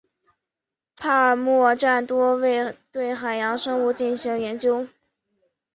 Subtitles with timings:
[0.97, 4.87] 帕尔默站多为对海洋生物进行研究。